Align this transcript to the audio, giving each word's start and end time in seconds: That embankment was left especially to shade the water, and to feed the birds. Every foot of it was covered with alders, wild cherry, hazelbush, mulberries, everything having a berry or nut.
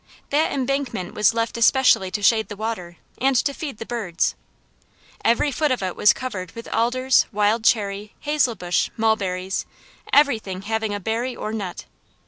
That 0.31 0.51
embankment 0.51 1.13
was 1.13 1.31
left 1.35 1.57
especially 1.57 2.09
to 2.09 2.23
shade 2.23 2.47
the 2.47 2.55
water, 2.55 2.97
and 3.19 3.35
to 3.35 3.53
feed 3.53 3.77
the 3.77 3.85
birds. 3.85 4.33
Every 5.23 5.51
foot 5.51 5.69
of 5.69 5.83
it 5.83 5.95
was 5.95 6.11
covered 6.11 6.53
with 6.53 6.67
alders, 6.69 7.27
wild 7.31 7.63
cherry, 7.63 8.15
hazelbush, 8.21 8.89
mulberries, 8.97 9.67
everything 10.11 10.63
having 10.63 10.95
a 10.95 10.99
berry 10.99 11.35
or 11.35 11.53
nut. 11.53 11.85